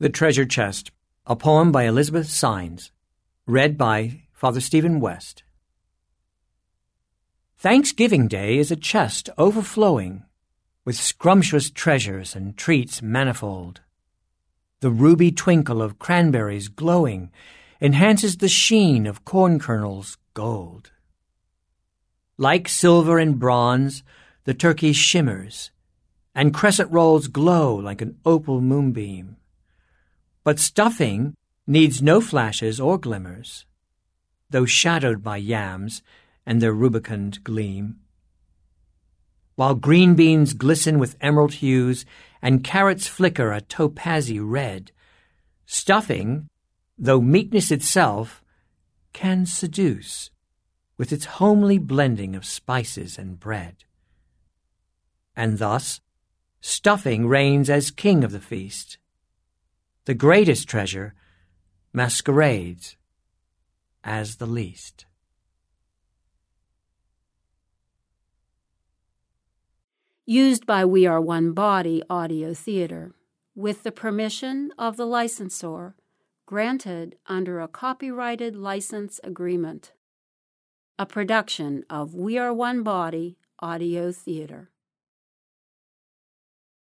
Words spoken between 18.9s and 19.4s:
of